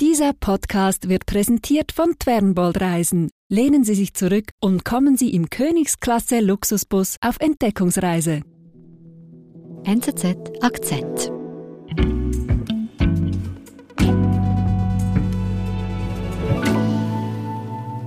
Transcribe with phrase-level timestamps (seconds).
[0.00, 3.30] Dieser Podcast wird präsentiert von Twernbold Reisen.
[3.48, 8.40] Lehnen Sie sich zurück und kommen Sie im Königsklasse Luxusbus auf Entdeckungsreise.
[9.84, 11.30] NZZ Akzent.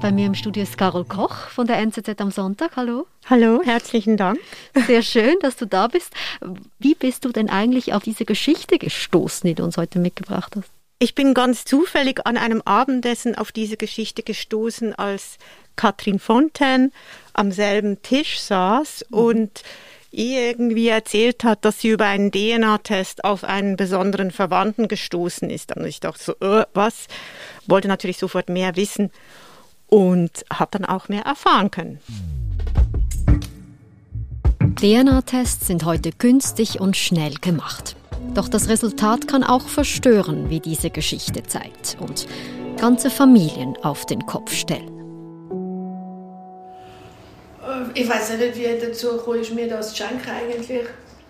[0.02, 2.76] Bei mir im Studio ist Carol Koch von der NZZ am Sonntag.
[2.76, 3.08] Hallo.
[3.30, 4.40] Hallo, herzlichen Dank.
[4.88, 6.14] Sehr schön, dass du da bist.
[6.80, 10.77] Wie bist du denn eigentlich auf diese Geschichte gestoßen, die du uns heute mitgebracht hast?
[11.00, 15.38] Ich bin ganz zufällig an einem Abendessen auf diese Geschichte gestoßen, als
[15.76, 16.90] Katrin Fontaine
[17.34, 19.18] am selben Tisch saß mhm.
[19.18, 19.64] und
[20.10, 25.76] irgendwie erzählt hat, dass sie über einen DNA-Test auf einen besonderen Verwandten gestoßen ist.
[25.76, 27.06] Und ich dachte so, äh, was?
[27.68, 29.12] Wollte natürlich sofort mehr wissen
[29.86, 32.00] und habe dann auch mehr erfahren können.
[34.82, 37.96] DNA-Tests sind heute günstig und schnell gemacht.
[38.34, 42.28] Doch das Resultat kann auch verstören, wie diese Geschichte zeigt, und
[42.78, 44.92] ganze Familien auf den Kopf stellen.
[47.94, 50.84] Ich weiß nicht, wie dazu kam, ist mir das schenken eigentlich.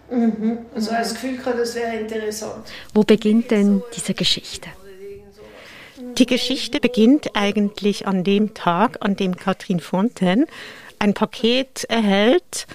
[0.10, 0.60] Mhm.
[0.76, 2.66] Also das Gefühl hatte, das wäre interessant.
[2.94, 4.70] Wo beginnt denn diese Geschichte?
[6.18, 10.48] Die Geschichte beginnt eigentlich an dem Tag, an dem Katrin Fontaine
[11.00, 12.68] ein Paket erhält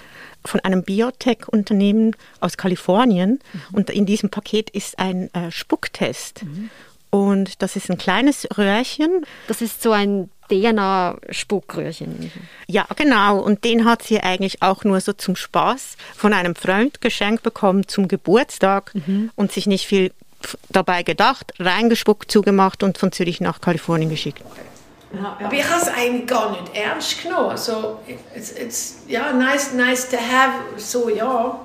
[0.45, 3.39] von einem Biotech-Unternehmen aus Kalifornien.
[3.53, 3.61] Mhm.
[3.75, 6.43] Und in diesem Paket ist ein äh, Spucktest.
[6.43, 6.69] Mhm.
[7.09, 9.25] Und das ist ein kleines Röhrchen.
[9.47, 12.31] Das ist so ein DNA-Spuckröhrchen.
[12.67, 13.39] Ja, genau.
[13.39, 17.87] Und den hat sie eigentlich auch nur so zum Spaß von einem Freund geschenkt bekommen
[17.87, 19.29] zum Geburtstag mhm.
[19.35, 20.11] und sich nicht viel
[20.69, 24.41] dabei gedacht, reingespuckt, zugemacht und von Zürich nach Kalifornien geschickt.
[25.13, 27.51] Ja, aber ich habe es eigentlich gar nicht ernst genommen.
[27.51, 27.99] Also,
[28.35, 31.59] it's, it's, ja, nice, nice to have, so ja.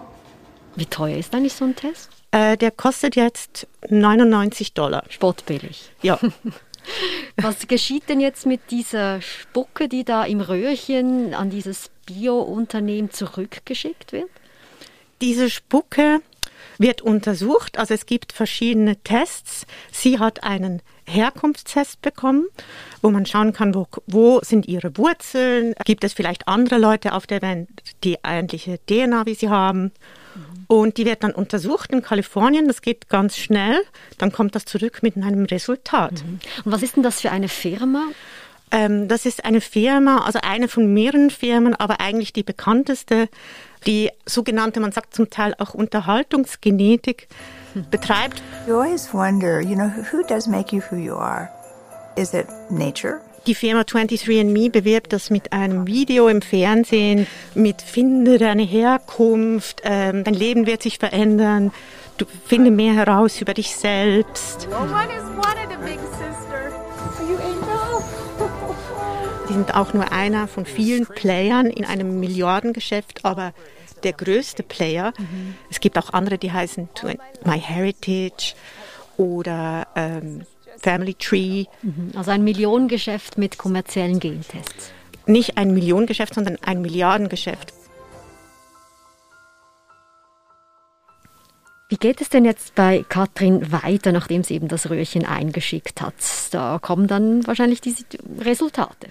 [0.76, 2.10] Wie teuer ist eigentlich so ein Test?
[2.30, 5.04] Äh, der kostet jetzt 99 Dollar.
[5.08, 5.90] Sportbillig.
[6.02, 6.18] Ja.
[7.36, 14.12] Was geschieht denn jetzt mit dieser Spucke, die da im Röhrchen an dieses Bio-Unternehmen zurückgeschickt
[14.12, 14.30] wird?
[15.20, 16.20] Diese Spucke
[16.78, 17.78] wird untersucht.
[17.78, 19.66] Also es gibt verschiedene Tests.
[19.92, 22.46] Sie hat einen Herkunftstest bekommen,
[23.02, 25.74] wo man schauen kann, wo, wo sind ihre Wurzeln.
[25.84, 27.68] Gibt es vielleicht andere Leute auf der Welt,
[28.04, 29.92] die eigentliche DNA wie sie haben?
[30.66, 32.68] Und die wird dann untersucht in Kalifornien.
[32.68, 33.80] Das geht ganz schnell.
[34.18, 36.12] Dann kommt das zurück mit einem Resultat.
[36.12, 36.40] Mhm.
[36.64, 38.04] Und was ist denn das für eine Firma?
[38.70, 43.28] Ähm, das ist eine Firma, also eine von mehreren Firmen, aber eigentlich die bekannteste,
[43.86, 47.28] die sogenannte, man sagt zum Teil auch Unterhaltungsgenetik
[47.90, 48.42] betreibt.
[48.66, 51.48] You always wonder, you know, who does make you who you are?
[52.16, 53.20] Is it nature?
[53.46, 60.24] Die Firma 23andMe bewirbt das mit einem Video im Fernsehen, mit Finde deine Herkunft, ähm,
[60.24, 61.72] dein Leben wird sich verändern,
[62.18, 64.68] du finde mehr heraus über dich selbst.
[64.68, 65.98] Well, one is one of the big
[69.48, 73.54] Die sind auch nur einer von vielen Playern in einem Milliardengeschäft, aber
[74.02, 75.12] der größte Player.
[75.18, 75.54] Mhm.
[75.70, 76.88] Es gibt auch andere, die heißen
[77.44, 78.54] MyHeritage
[79.16, 80.42] oder ähm,
[80.78, 81.64] Family Tree.
[81.82, 82.12] Mhm.
[82.14, 84.92] Also ein Millionengeschäft mit kommerziellen Gentests.
[85.26, 87.72] Nicht ein Millionengeschäft, sondern ein Milliardengeschäft.
[91.90, 96.12] Wie geht es denn jetzt bei Katrin weiter, nachdem sie eben das Röhrchen eingeschickt hat?
[96.50, 98.04] Da kommen dann wahrscheinlich diese
[98.40, 99.06] Resultate.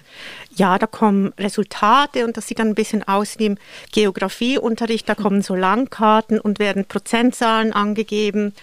[0.54, 3.58] Ja, da kommen Resultate und das sieht dann ein bisschen aus wie im
[3.90, 5.08] Geografieunterricht.
[5.08, 8.54] Da kommen so Landkarten und werden Prozentzahlen angegeben,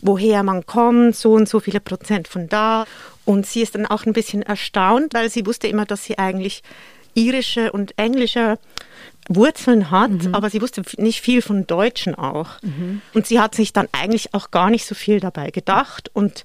[0.00, 2.86] woher man kommt, so und so viele Prozent von da.
[3.26, 6.62] Und sie ist dann auch ein bisschen erstaunt, weil sie wusste immer, dass sie eigentlich
[7.14, 8.58] irische und englische
[9.28, 10.34] Wurzeln hat, mhm.
[10.34, 12.60] aber sie wusste nicht viel von Deutschen auch.
[12.62, 13.02] Mhm.
[13.14, 16.44] Und sie hat sich dann eigentlich auch gar nicht so viel dabei gedacht und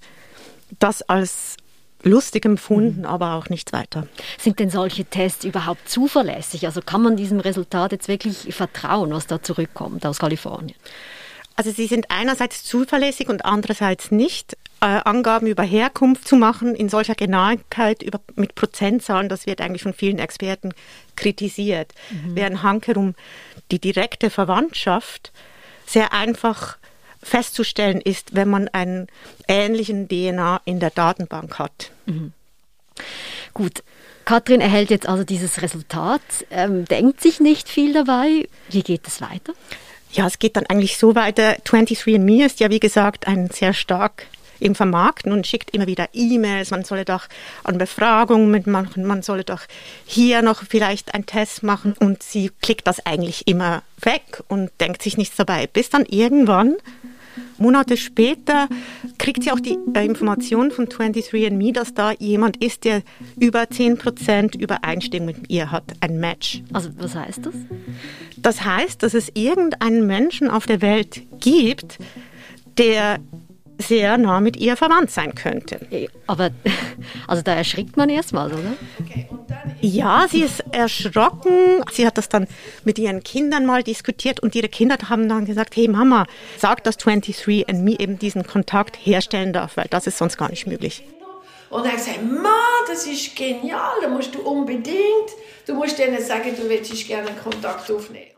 [0.79, 1.57] das als
[2.03, 3.05] lustig empfunden, mhm.
[3.05, 4.07] aber auch nichts weiter.
[4.37, 6.65] Sind denn solche Tests überhaupt zuverlässig?
[6.67, 10.77] Also kann man diesem Resultat jetzt wirklich vertrauen, was da zurückkommt aus Kalifornien?
[11.55, 14.57] Also sie sind einerseits zuverlässig und andererseits nicht.
[14.81, 19.83] Äh, Angaben über Herkunft zu machen in solcher Genauigkeit über, mit Prozentzahlen, das wird eigentlich
[19.83, 20.73] von vielen Experten
[21.15, 21.93] kritisiert.
[22.11, 22.35] Mhm.
[22.35, 23.15] Während hankerum
[23.71, 25.31] die direkte Verwandtschaft
[25.85, 26.77] sehr einfach
[27.23, 29.07] festzustellen ist, wenn man einen
[29.47, 31.91] ähnlichen DNA in der Datenbank hat.
[32.05, 32.33] Mhm.
[33.53, 33.81] Gut,
[34.25, 38.47] Katrin erhält jetzt also dieses Resultat, ähm, denkt sich nicht viel dabei.
[38.69, 39.53] Wie geht es weiter?
[40.11, 41.55] Ja, es geht dann eigentlich so weiter.
[41.65, 44.27] 23andMe ist ja, wie gesagt, ein sehr stark
[44.59, 47.27] im Vermarkten und schickt immer wieder E-Mails, man solle doch
[47.63, 49.61] an Befragungen mitmachen, man solle doch
[50.05, 51.93] hier noch vielleicht einen Test machen.
[51.99, 56.75] Und sie klickt das eigentlich immer weg und denkt sich nichts dabei, bis dann irgendwann
[57.57, 58.67] Monate später
[59.17, 63.01] kriegt sie auch die äh, Information von 23andMe, dass da jemand ist, der
[63.39, 66.61] über 10% Übereinstimmung mit ihr hat, ein Match.
[66.73, 67.55] Also was heißt das?
[68.37, 71.97] Das heißt, dass es irgendeinen Menschen auf der Welt gibt,
[72.77, 73.19] der
[73.77, 75.79] sehr nah mit ihr verwandt sein könnte.
[76.27, 76.51] Aber
[77.27, 78.73] also da erschrickt man erstmal, oder?
[79.81, 81.83] Ja, sie ist erschrocken.
[81.91, 82.47] Sie hat das dann
[82.83, 86.25] mit ihren Kindern mal diskutiert und ihre Kinder haben dann gesagt, hey Mama,
[86.57, 90.49] sag, dass 23 and me eben diesen Kontakt herstellen darf, weil das ist sonst gar
[90.49, 91.03] nicht möglich.
[91.69, 92.55] Und er hat gesagt, Ma,
[92.87, 94.95] das ist genial, da musst du unbedingt,
[95.65, 98.31] du musst denen sagen, du willst gerne Kontakt aufnehmen.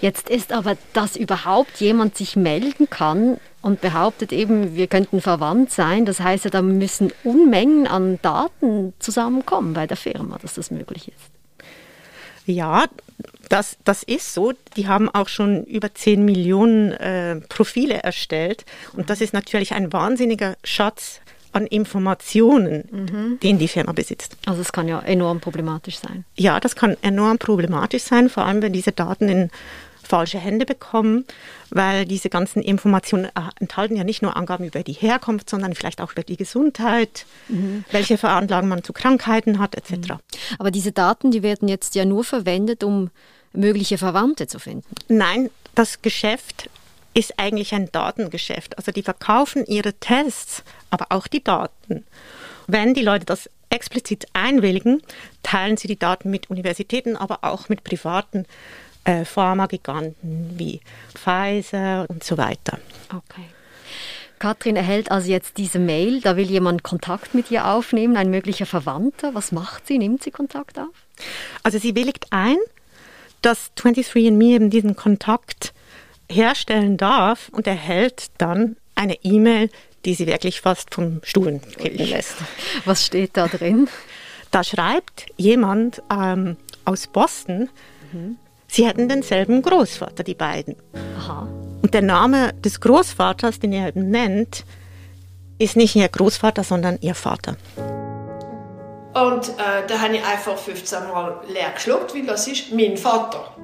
[0.00, 5.72] Jetzt ist aber, dass überhaupt jemand sich melden kann und behauptet eben, wir könnten verwandt
[5.72, 6.04] sein.
[6.04, 11.08] Das heißt ja, da müssen Unmengen an Daten zusammenkommen bei der Firma, dass das möglich
[11.08, 11.38] ist.
[12.46, 12.86] Ja,
[13.48, 14.52] das, das ist so.
[14.76, 18.64] Die haben auch schon über 10 Millionen äh, Profile erstellt.
[18.94, 21.20] Und das ist natürlich ein wahnsinniger Schatz
[21.52, 23.40] an Informationen, mhm.
[23.40, 24.36] den die Firma besitzt.
[24.46, 26.24] Also es kann ja enorm problematisch sein.
[26.36, 29.50] Ja, das kann enorm problematisch sein, vor allem wenn diese Daten in
[30.08, 31.24] falsche Hände bekommen,
[31.70, 36.00] weil diese ganzen Informationen äh, enthalten ja nicht nur Angaben über die Herkunft, sondern vielleicht
[36.00, 37.84] auch über die Gesundheit, mhm.
[37.92, 39.92] welche Veranlagung man zu Krankheiten hat, etc.
[39.92, 40.18] Mhm.
[40.58, 43.10] Aber diese Daten, die werden jetzt ja nur verwendet, um
[43.52, 44.94] mögliche Verwandte zu finden.
[45.08, 46.70] Nein, das Geschäft
[47.14, 48.78] ist eigentlich ein Datengeschäft.
[48.78, 52.04] Also die verkaufen ihre Tests, aber auch die Daten.
[52.66, 55.02] Wenn die Leute das explizit einwilligen,
[55.42, 58.46] teilen sie die Daten mit Universitäten, aber auch mit privaten
[59.08, 60.80] äh, Pharmagiganten wie
[61.14, 62.78] Pfizer und so weiter.
[63.08, 63.46] Okay.
[64.38, 68.66] Katrin erhält also jetzt diese Mail, da will jemand Kontakt mit ihr aufnehmen, ein möglicher
[68.66, 69.34] Verwandter.
[69.34, 69.98] Was macht sie?
[69.98, 70.94] Nimmt sie Kontakt auf?
[71.62, 72.58] Also sie willigt ein,
[73.42, 75.72] dass 23andMe eben diesen Kontakt
[76.30, 79.70] herstellen darf und erhält dann eine E-Mail,
[80.04, 82.36] die sie wirklich fast vom Stuhl kippen lässt.
[82.84, 83.88] Was steht da drin?
[84.50, 87.70] Da schreibt jemand ähm, aus Boston,
[88.12, 88.36] mhm.
[88.68, 90.76] Sie hätten denselben Großvater, die beiden.
[91.18, 91.48] Aha.
[91.82, 94.64] Und der Name des Großvaters, den er eben nennt,
[95.58, 97.56] ist nicht ihr Großvater, sondern ihr Vater.
[99.14, 103.56] Und äh, da habe ich einfach 15 Mal leer geschluckt, weil das ist mein Vater.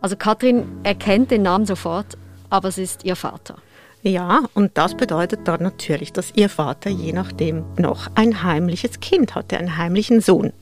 [0.00, 2.16] Also Katrin erkennt den Namen sofort,
[2.50, 3.56] aber es ist ihr Vater.
[4.02, 9.34] Ja, und das bedeutet dann natürlich, dass ihr Vater je nachdem noch ein heimliches Kind
[9.34, 10.52] hatte, einen heimlichen Sohn.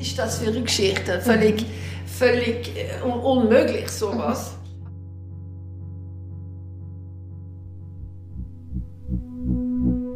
[0.00, 1.20] Ist das für eine Geschichte?
[1.20, 1.66] Völlig,
[2.06, 4.56] völlig äh, unmöglich, sowas.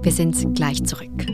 [0.03, 1.27] Wir sind gleich zurück.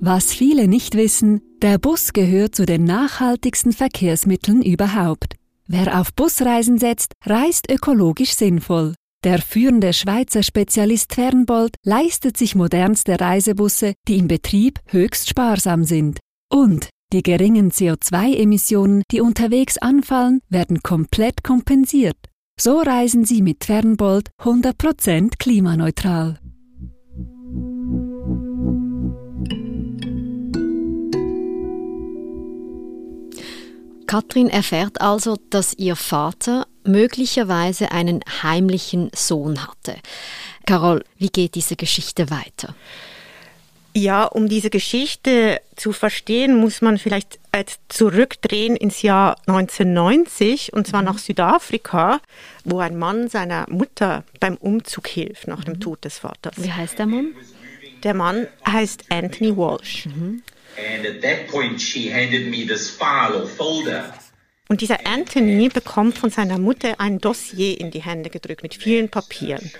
[0.00, 5.36] Was viele nicht wissen, der Bus gehört zu den nachhaltigsten Verkehrsmitteln überhaupt.
[5.66, 8.94] Wer auf Busreisen setzt, reist ökologisch sinnvoll.
[9.24, 16.20] Der führende Schweizer Spezialist Fernbold leistet sich modernste Reisebusse, die im Betrieb höchst sparsam sind.
[16.52, 22.18] Und die geringen CO2-Emissionen, die unterwegs anfallen, werden komplett kompensiert.
[22.60, 26.38] So reisen Sie mit Fernbold 100% klimaneutral.
[34.06, 39.96] Katrin erfährt also, dass ihr Vater möglicherweise einen heimlichen Sohn hatte.
[40.66, 42.74] Carol, wie geht diese Geschichte weiter?
[43.96, 47.38] Ja, um diese Geschichte zu verstehen, muss man vielleicht
[47.88, 51.06] zurückdrehen ins Jahr 1990 und zwar mhm.
[51.06, 52.20] nach Südafrika,
[52.64, 55.80] wo ein Mann seiner Mutter beim Umzug hilft nach dem mhm.
[55.80, 56.54] Tod des Vaters.
[56.56, 57.34] Wie heißt der Mann?
[58.02, 60.06] Der Mann heißt Anthony Walsh.
[60.06, 60.42] Mhm.
[64.68, 69.10] Und dieser Anthony bekommt von seiner Mutter ein Dossier in die Hände gedrückt mit vielen
[69.10, 69.70] Papieren.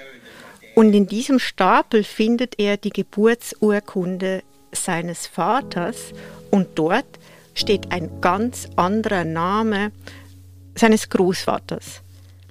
[0.74, 6.12] Und in diesem Stapel findet er die Geburtsurkunde seines Vaters
[6.50, 7.06] und dort
[7.54, 9.92] steht ein ganz anderer Name
[10.74, 12.02] seines Großvaters.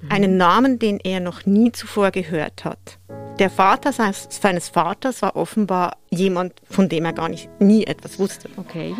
[0.09, 2.99] Einen Namen, den er noch nie zuvor gehört hat.
[3.39, 8.49] Der Vater seines Vaters war offenbar jemand, von dem er gar nicht nie etwas wusste.
[8.57, 8.95] Okay.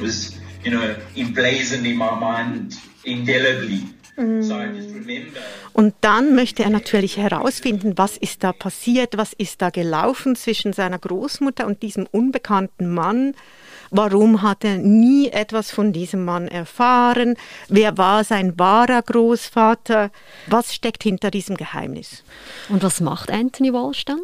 [0.00, 0.34] Was,
[0.64, 3.82] you know, emblazoned in my mind indelibly.
[4.16, 4.42] Mm.
[5.72, 10.72] Und dann möchte er natürlich herausfinden, was ist da passiert, was ist da gelaufen zwischen
[10.72, 13.34] seiner Großmutter und diesem unbekannten Mann.
[13.90, 17.36] Warum hat er nie etwas von diesem Mann erfahren?
[17.68, 20.10] Wer war sein wahrer Großvater?
[20.48, 22.24] Was steckt hinter diesem Geheimnis?
[22.68, 24.20] Und was macht Anthony Walsh dann?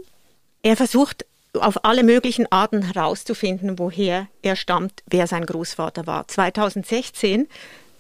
[0.63, 1.25] Er versucht
[1.61, 6.27] auf alle möglichen Arten herauszufinden, woher er stammt, wer sein Großvater war.
[6.29, 7.49] 2016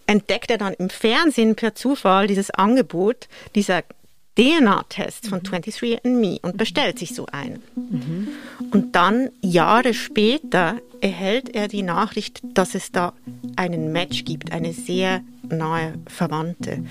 [0.07, 3.83] entdeckt er dann im Fernsehen per Zufall dieses Angebot dieser
[4.37, 7.63] DNA-Test von 23andMe und bestellt sich so einen.
[7.77, 8.29] Mhm.
[8.73, 13.13] Und dann, Jahre später, erhält er die Nachricht, dass es da
[13.57, 16.83] einen Match gibt, eine sehr nahe Verwandte.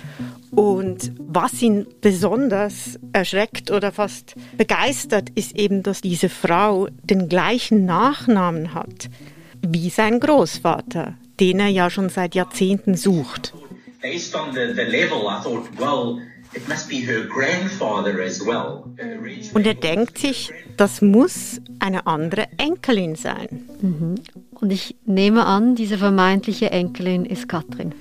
[0.51, 7.86] Und was ihn besonders erschreckt oder fast begeistert, ist eben, dass diese Frau den gleichen
[7.86, 9.10] Nachnamen hat
[9.65, 13.53] wie sein Großvater, den er ja schon seit Jahrzehnten sucht.
[14.00, 16.22] Based on the, the level, I thought, well,
[19.53, 23.69] und er denkt sich, das muss eine andere Enkelin sein.
[23.81, 24.15] Mhm.
[24.51, 27.93] Und ich nehme an, diese vermeintliche Enkelin ist Katrin.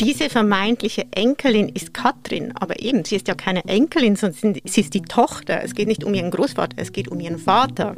[0.00, 4.94] Diese vermeintliche Enkelin ist Katrin, aber eben, sie ist ja keine Enkelin, sondern sie ist
[4.94, 5.62] die Tochter.
[5.62, 7.94] Es geht nicht um ihren Großvater, es geht um ihren Vater.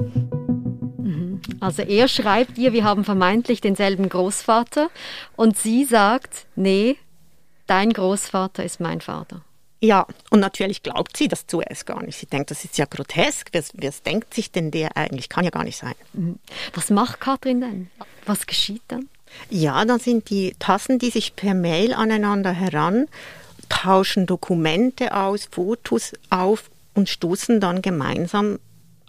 [0.98, 1.40] Mhm.
[1.60, 4.90] Also er schreibt ihr, wir haben vermeintlich denselben Großvater
[5.36, 6.96] und sie sagt, nee,
[7.66, 9.42] dein Großvater ist mein Vater.
[9.84, 12.18] Ja, und natürlich glaubt sie das zuerst gar nicht.
[12.18, 13.50] Sie denkt, das ist ja grotesk.
[13.52, 15.28] Wer, wer denkt sich denn der eigentlich?
[15.28, 15.94] Kann ja gar nicht sein.
[16.14, 16.38] Mhm.
[16.72, 17.90] Was macht Katrin denn?
[18.24, 19.10] Was geschieht dann?
[19.50, 23.08] Ja, dann sind die Tassen, die sich per Mail aneinander heran,
[23.68, 28.60] tauschen Dokumente aus, Fotos auf und stoßen dann gemeinsam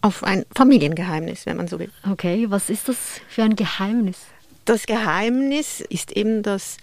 [0.01, 1.91] auf ein Familiengeheimnis, wenn man so will.
[2.11, 2.97] Okay, was ist das
[3.29, 4.17] für ein Geheimnis?
[4.65, 6.77] Das Geheimnis ist eben, dass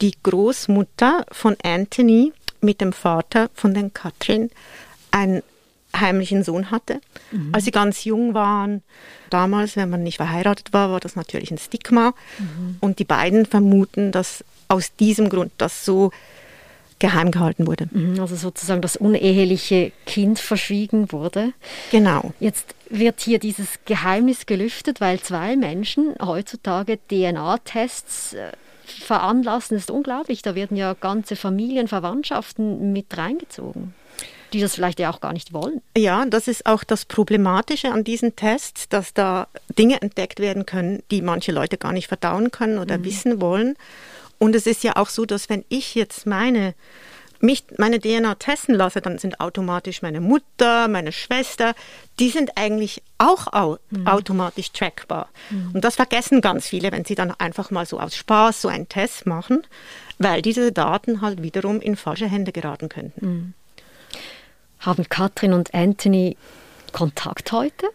[0.00, 4.50] die Großmutter von Anthony mit dem Vater von den Katrin
[5.10, 5.42] einen
[5.96, 7.00] heimlichen Sohn hatte.
[7.30, 7.50] Mhm.
[7.52, 8.82] Als sie ganz jung waren,
[9.30, 12.14] damals, wenn man nicht verheiratet war, war das natürlich ein Stigma.
[12.38, 12.76] Mhm.
[12.80, 16.10] Und die beiden vermuten, dass aus diesem Grund das so
[16.98, 17.88] geheim gehalten wurde.
[17.90, 21.52] Mhm, also sozusagen das uneheliche Kind verschwiegen wurde.
[21.90, 22.32] Genau.
[22.40, 28.52] Jetzt wird hier dieses Geheimnis gelüftet, weil zwei Menschen heutzutage DNA-Tests äh,
[28.90, 30.42] veranlassen, ist unglaublich.
[30.42, 33.94] Da werden ja ganze Familien, Verwandtschaften mit reingezogen
[34.52, 35.82] die das vielleicht ja auch gar nicht wollen.
[35.96, 41.02] Ja, das ist auch das Problematische an diesen Tests, dass da Dinge entdeckt werden können,
[41.10, 43.04] die manche Leute gar nicht verdauen können oder mhm.
[43.04, 43.76] wissen wollen.
[44.38, 46.74] Und es ist ja auch so, dass wenn ich jetzt meine
[47.40, 51.74] mich meine DNA testen lasse, dann sind automatisch meine Mutter, meine Schwester,
[52.18, 54.06] die sind eigentlich auch au mhm.
[54.06, 55.28] automatisch trackbar.
[55.50, 55.72] Mhm.
[55.74, 58.88] Und das vergessen ganz viele, wenn sie dann einfach mal so aus Spaß so einen
[58.88, 59.66] Test machen,
[60.18, 63.26] weil diese Daten halt wiederum in falsche Hände geraten könnten.
[63.26, 63.54] Mhm.
[64.80, 66.36] Haben Katrin und Anthony
[66.92, 67.86] Kontakt heute?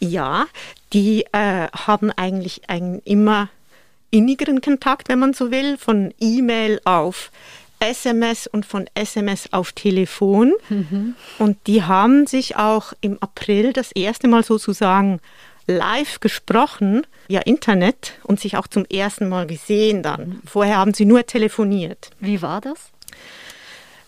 [0.00, 0.46] Ja,
[0.92, 3.48] die äh, haben eigentlich einen immer
[4.10, 7.32] innigeren Kontakt, wenn man so will, von E-Mail auf
[7.80, 10.52] SMS und von SMS auf Telefon.
[10.68, 11.14] Mhm.
[11.38, 15.20] Und die haben sich auch im April das erste Mal sozusagen
[15.66, 20.40] live gesprochen via Internet und sich auch zum ersten Mal gesehen dann.
[20.44, 22.10] Vorher haben sie nur telefoniert.
[22.20, 22.90] Wie war das?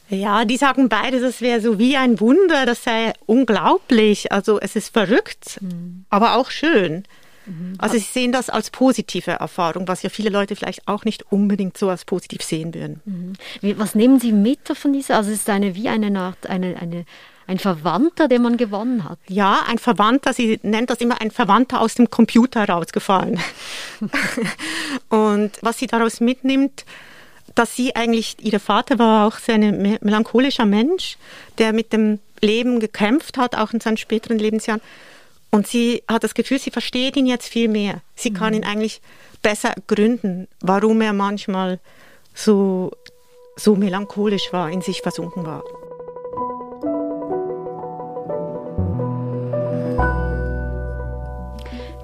[0.08, 4.30] Ja, die sagen beide, das wäre so wie ein Wunder, das sei unglaublich.
[4.30, 6.04] Also es ist verrückt, mhm.
[6.10, 7.04] aber auch schön.
[7.46, 7.74] Mhm.
[7.78, 11.78] Also sie sehen das als positive Erfahrung, was ja viele Leute vielleicht auch nicht unbedingt
[11.78, 13.00] so als positiv sehen würden.
[13.04, 13.78] Mhm.
[13.78, 15.16] Was nehmen Sie mit von dieser?
[15.16, 17.04] Also es ist eine wie eine Art, eine, eine,
[17.46, 19.18] ein Verwandter, den man gewonnen hat.
[19.28, 23.38] Ja, ein Verwandter, sie nennt das immer ein Verwandter aus dem Computer rausgefallen.
[25.08, 26.84] Und was sie daraus mitnimmt,
[27.54, 31.16] dass sie eigentlich, ihr Vater war auch sehr ein melancholischer Mensch,
[31.58, 34.82] der mit dem Leben gekämpft hat, auch in seinen späteren Lebensjahren.
[35.56, 38.02] Und sie hat das Gefühl, sie versteht ihn jetzt viel mehr.
[38.14, 38.56] Sie kann mhm.
[38.56, 39.00] ihn eigentlich
[39.40, 41.80] besser gründen, warum er manchmal
[42.34, 42.90] so,
[43.56, 45.64] so melancholisch war, in sich versunken war.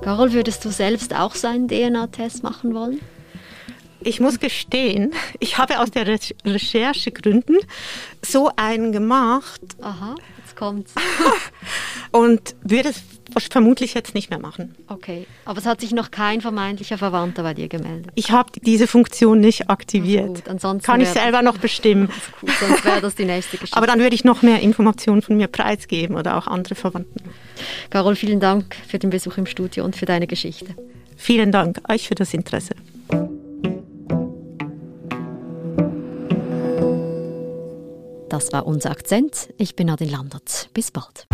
[0.00, 3.02] Carol, würdest du selbst auch so einen DNA-Test machen wollen?
[4.00, 7.58] Ich muss gestehen, ich habe aus der Re Recherchegründen
[8.22, 9.60] so einen gemacht.
[9.82, 10.94] Aha, jetzt kommt's.
[12.12, 13.02] und würde es
[13.40, 14.74] vermutlich jetzt nicht mehr machen.
[14.88, 18.12] Okay, aber es hat sich noch kein vermeintlicher Verwandter bei dir gemeldet.
[18.14, 20.44] Ich habe diese Funktion nicht aktiviert.
[20.44, 22.08] Gut, Kann ich selber noch bestimmen.
[22.40, 23.76] Gut, sonst wäre das die nächste Geschichte.
[23.76, 27.20] aber dann würde ich noch mehr Informationen von mir preisgeben oder auch andere Verwandten.
[27.90, 30.74] Carol, vielen Dank für den Besuch im Studio und für deine Geschichte.
[31.16, 32.74] Vielen Dank euch für das Interesse.
[38.28, 39.50] Das war unser Akzent.
[39.58, 40.70] Ich bin Nadine Landert.
[40.72, 41.26] Bis bald.